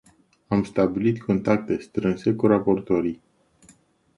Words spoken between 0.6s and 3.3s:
stabilit contacte strânse cu raportorii.